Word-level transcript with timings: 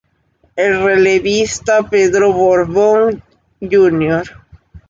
El 0.55 0.81
relevista 0.83 1.87
Pedro 1.87 2.33
Borbón, 2.33 3.21
Jr. 3.61 4.23